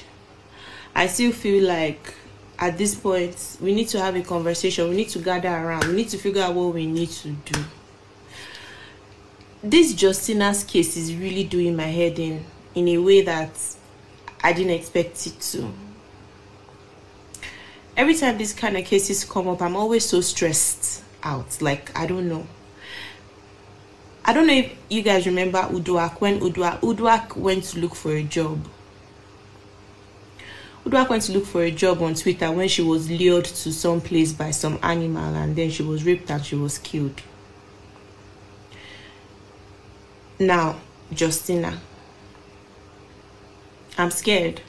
[0.95, 2.13] I still feel like
[2.59, 4.89] at this point we need to have a conversation.
[4.89, 5.87] We need to gather around.
[5.87, 7.63] We need to figure out what we need to do.
[9.63, 12.45] This Justina's case is really doing my head in
[12.75, 13.49] in a way that
[14.43, 15.71] I didn't expect it to.
[17.95, 21.61] Every time these kind of cases come up, I'm always so stressed out.
[21.61, 22.45] Like I don't know.
[24.27, 28.11] I don't know if you guys remember Uduak when Uduak Uduak went to look for
[28.11, 28.59] a job.
[30.85, 34.01] Uduak went to look for a job on Twitter when she was lured to some
[34.01, 37.21] place by some animal and then she was raped and she was killed.
[40.39, 40.75] Now,
[41.15, 41.79] Justina.
[43.97, 44.59] I'm scared.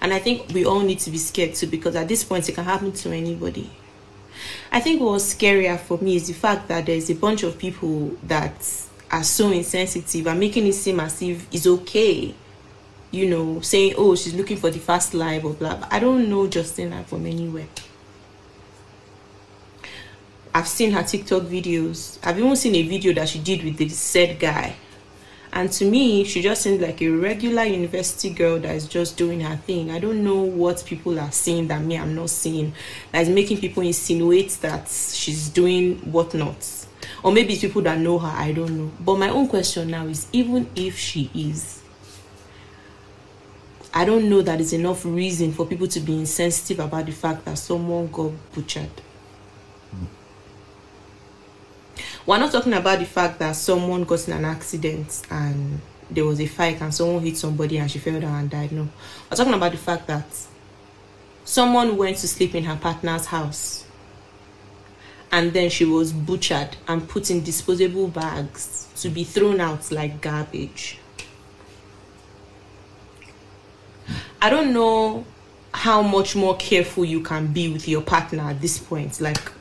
[0.00, 2.54] And I think we all need to be scared too because at this point it
[2.54, 3.68] can happen to anybody.
[4.72, 7.58] I think what was scarier for me is the fact that there's a bunch of
[7.58, 8.54] people that
[9.10, 12.34] are so insensitive and making it seem as if it's okay.
[13.10, 15.88] You know, saying, oh, she's looking for the fast life or blah, blah.
[15.90, 17.66] I don't know Justina from anywhere.
[20.54, 22.18] I've seen her TikTok videos.
[22.22, 24.76] I've even seen a video that she did with the said guy.
[25.52, 29.40] And to me, she just seems like a regular university girl that is just doing
[29.40, 29.90] her thing.
[29.90, 32.72] I don't know what people are seeing that me I'm not seeing.
[33.10, 36.86] That is making people insinuate that she's doing whatnot.
[37.24, 38.92] Or maybe it's people that know her, I don't know.
[39.00, 41.82] But my own question now is even if she is,
[43.92, 47.44] I don't know that is enough reason for people to be insensitive about the fact
[47.46, 48.88] that someone got butchered.
[52.26, 55.80] We're not talking about the fact that someone got in an accident and
[56.10, 58.72] there was a fight and someone hit somebody and she fell down and died.
[58.72, 58.88] No.
[59.30, 60.26] We're talking about the fact that
[61.44, 63.84] someone went to sleep in her partner's house
[65.32, 70.20] and then she was butchered and put in disposable bags to be thrown out like
[70.20, 70.98] garbage.
[74.42, 75.24] I don't know
[75.72, 79.20] how much more careful you can be with your partner at this point.
[79.20, 79.52] Like,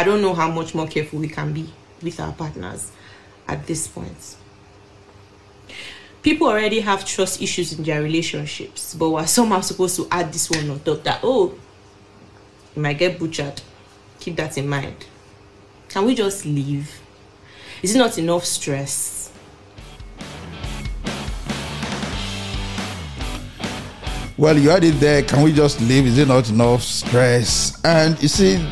[0.00, 1.68] I don't know how much more careful we can be
[2.00, 2.90] with our partners
[3.46, 4.36] at this point.
[6.22, 10.48] People already have trust issues in their relationships, but we're somehow supposed to add this
[10.50, 11.52] one on top that, oh,
[12.74, 13.60] you might get butchered.
[14.20, 15.04] Keep that in mind.
[15.90, 16.98] Can we just leave?
[17.82, 19.30] Is it not enough stress?
[24.38, 25.22] Well, you had it there.
[25.24, 26.06] Can we just leave?
[26.06, 27.78] Is it not enough stress?
[27.84, 28.66] And you see,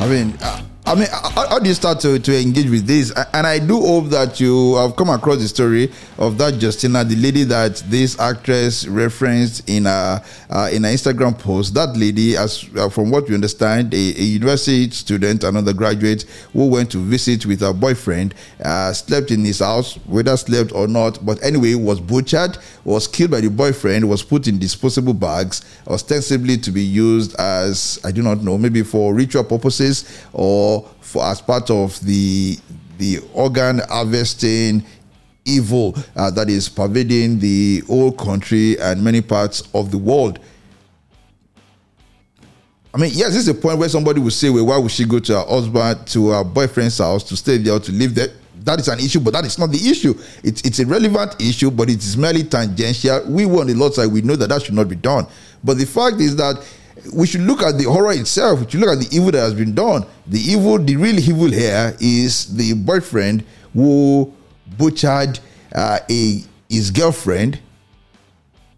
[0.00, 3.12] I mean, uh, I mean, how, do you start to, to engage with this?
[3.34, 7.14] And I do hope that you have come across the story of that Justina, the
[7.16, 11.74] lady that this actress referenced in a uh, in an Instagram post.
[11.74, 16.22] That lady, as uh, from what we understand, a, a, university student, an undergraduate
[16.54, 18.34] who went to visit with her boyfriend,
[18.64, 23.30] uh, slept in his house, whether slept or not, but anyway, was butchered, was killed
[23.30, 28.22] by the boyfriend, was put in disposable bags, ostensibly to be used as I do
[28.22, 32.58] not know, maybe for ritual purposes or for as part of the
[32.98, 34.84] the organ harvesting
[35.44, 40.38] evil uh, that is pervading the whole country and many parts of the world.
[42.94, 45.04] I mean, yes, this is a point where somebody will say, "Well, why would she
[45.04, 48.28] go to her husband, to her boyfriend's house to stay there to live there?"
[48.64, 50.14] That is an issue, but that is not the issue.
[50.42, 53.24] It's it's a relevant issue, but it is merely tangential.
[53.26, 55.26] We on the Lord side, we know that that should not be done.
[55.62, 56.56] But the fact is that
[57.12, 58.60] we should look at the horror itself.
[58.60, 60.04] We should look at the evil that has been done.
[60.26, 64.32] The evil, the real evil here is the boyfriend who
[64.76, 65.38] butchered
[65.74, 67.60] uh, a his girlfriend.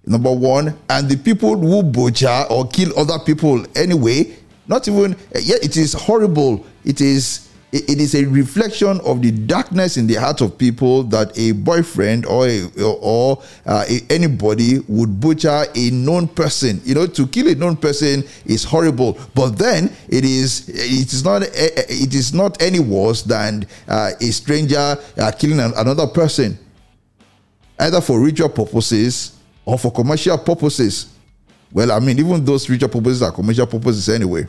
[0.06, 4.36] Number one, and the people who butcher or kill other people anyway.
[4.66, 6.64] Not even yeah, it is horrible.
[6.84, 11.36] It is it is a reflection of the darkness in the heart of people that
[11.38, 16.80] a boyfriend or a, or uh, anybody would butcher a known person.
[16.84, 21.24] You know, to kill a known person is horrible, but then it is it is
[21.24, 26.58] not it is not any worse than uh, a stranger uh, killing another person,
[27.78, 31.14] either for ritual purposes or for commercial purposes.
[31.72, 34.48] Well, I mean, even those ritual purposes are commercial purposes anyway.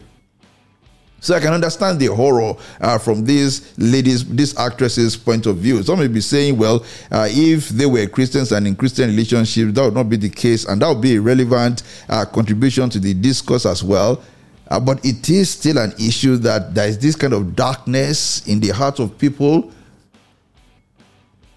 [1.23, 5.83] So I can understand the horror uh, from these ladies, these actresses' point of view.
[5.83, 9.83] Some may be saying, well, uh, if they were Christians and in Christian relationships, that
[9.83, 13.13] would not be the case, and that would be a relevant uh, contribution to the
[13.13, 14.23] discourse as well.
[14.69, 18.59] Uh, but it is still an issue that there is this kind of darkness in
[18.59, 19.71] the hearts of people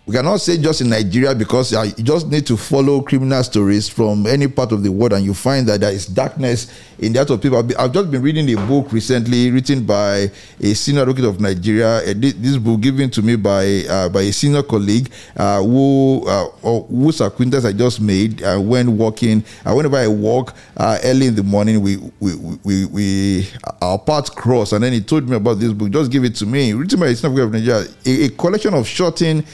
[0.07, 3.89] we cannot say just in Nigeria because uh, you just need to follow criminal stories
[3.89, 7.19] from any part of the world and you find that there is darkness in the
[7.19, 7.59] heart of people.
[7.79, 10.31] I've just been reading a book recently written by
[10.61, 12.03] a senior advocate of Nigeria.
[12.15, 17.23] This book given to me by uh, by a senior colleague uh, who uh, whose
[17.23, 19.43] acquaintance I just made uh, when walking.
[19.65, 23.49] Uh, whenever I walk uh, early in the morning, we we, we we
[23.81, 25.91] our paths cross, and then he told me about this book.
[25.91, 26.75] Just give it to me.
[26.75, 29.45] Written by a senior advocate of Nigeria, a, a collection of shorting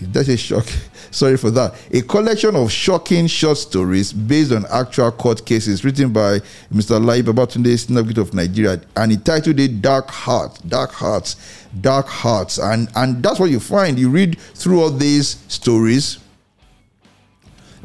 [0.00, 0.66] that's a shock.
[1.10, 1.74] Sorry for that.
[1.92, 6.38] A collection of shocking short stories based on actual court cases written by
[6.72, 7.04] Mr.
[7.04, 11.36] Lai Babatunde, Senate of Nigeria, and he titled it Dark Hearts, Dark Hearts,
[11.80, 12.58] Dark Hearts.
[12.58, 13.98] And, and that's what you find.
[13.98, 16.18] You read through all these stories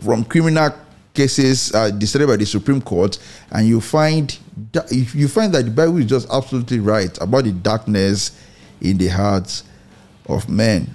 [0.01, 0.72] from criminal
[1.13, 3.18] cases uh, decided by the Supreme Court,
[3.51, 4.38] and you find
[4.91, 8.39] you find that the Bible is just absolutely right about the darkness
[8.82, 9.63] in the hearts
[10.28, 10.93] of men.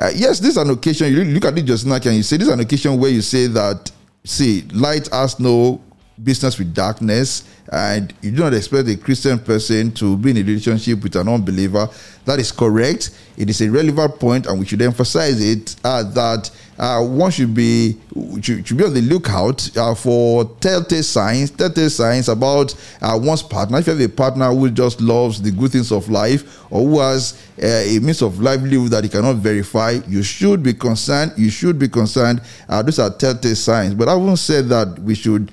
[0.00, 1.12] Uh, yes, this is an occasion.
[1.12, 3.20] You look at it just now, and you say this is an occasion where you
[3.20, 3.90] say that,
[4.24, 5.82] see, light has no
[6.22, 10.42] business with darkness, and you do not expect a Christian person to be in a
[10.42, 11.88] relationship with an unbeliever.
[12.24, 13.10] That is correct.
[13.36, 17.54] It is a relevant point, and we should emphasize it uh, that uh, one should
[17.54, 17.96] be
[18.40, 23.42] should, should, be on the lookout uh, for telltale signs, telltale signs about uh, one's
[23.42, 23.78] partner.
[23.78, 27.00] If you have a partner who just loves the good things of life, or who
[27.00, 31.32] has uh, a means of livelihood that he cannot verify, you should be concerned.
[31.36, 32.42] You should be concerned.
[32.68, 33.94] Uh, those are telltale signs.
[33.94, 35.50] But I won't say that we should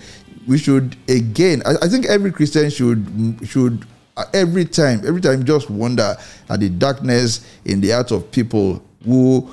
[0.48, 1.62] we should again.
[1.66, 3.86] I, I think every Christian should should
[4.34, 6.16] every time every time just wonder
[6.50, 9.50] at the darkness in the hearts of people who.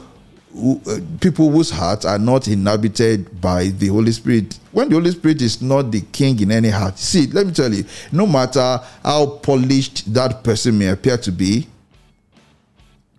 [0.55, 4.59] Who, uh, people whose hearts are not inhabited by the Holy Spirit.
[4.71, 7.73] When the Holy Spirit is not the king in any heart, see, let me tell
[7.73, 11.69] you, no matter how polished that person may appear to be,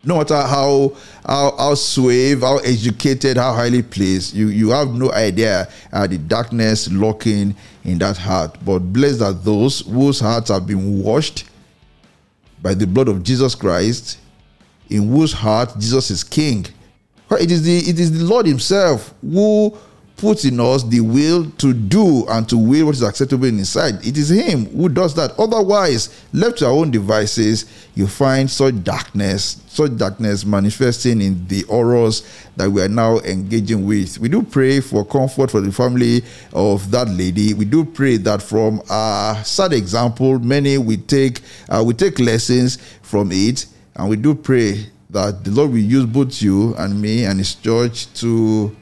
[0.04, 0.94] no matter how
[1.26, 6.18] how how suave, how educated, how highly placed, you you have no idea uh, the
[6.18, 8.58] darkness lurking in that heart.
[8.66, 11.46] But blessed are those whose hearts have been washed
[12.62, 14.20] by the blood of Jesus Christ,
[14.90, 16.66] in whose heart Jesus is King.
[17.32, 19.76] It is the it is the Lord Himself who
[20.18, 23.70] puts in us the will to do and to will what is acceptable in his
[23.70, 23.96] sight.
[24.06, 25.38] It is him who does that.
[25.40, 31.64] Otherwise, left to our own devices, you find such darkness, such darkness manifesting in the
[31.64, 32.24] horrors
[32.56, 34.18] that we are now engaging with.
[34.20, 37.54] We do pray for comfort for the family of that lady.
[37.54, 42.78] We do pray that from a sad example, many we take uh, we take lessons
[43.02, 47.26] from it, and we do pray that the Lord will use both you and me
[47.26, 48.76] and His church to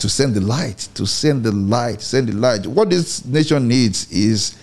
[0.00, 2.66] to send the light, to send the light, send the light.
[2.66, 4.56] What this nation needs is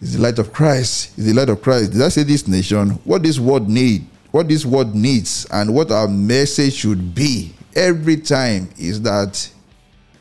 [0.00, 1.18] is the light of Christ.
[1.18, 1.92] Is the light of Christ.
[1.92, 2.90] Did I say this nation?
[3.04, 8.16] What this world need, what this world needs, and what our message should be every
[8.16, 9.50] time is that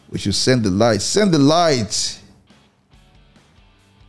[0.10, 1.02] we should send the light.
[1.02, 2.20] Send the light.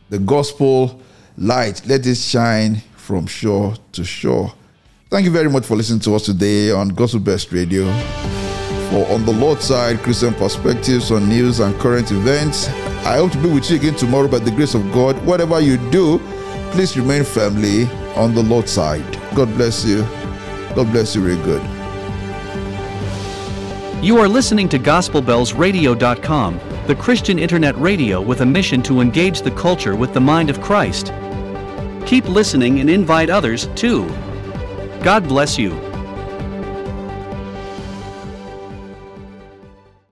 [0.09, 1.01] The gospel
[1.37, 1.85] light.
[1.85, 4.53] Let it shine from shore to shore.
[5.09, 7.85] Thank you very much for listening to us today on Gospel Bells Radio
[8.89, 12.67] for On the Lord's Side Christian Perspectives on News and Current Events.
[13.05, 15.15] I hope to be with you again tomorrow by the grace of God.
[15.25, 16.19] Whatever you do,
[16.71, 17.85] please remain firmly
[18.15, 19.05] on the Lord's side.
[19.35, 20.01] God bless you.
[20.75, 21.61] God bless you very good.
[24.03, 29.51] You are listening to GospelBellsRadio.com, the Christian internet radio with a mission to engage the
[29.51, 31.13] culture with the mind of Christ.
[32.07, 34.07] Keep listening and invite others too.
[35.03, 35.88] God bless you.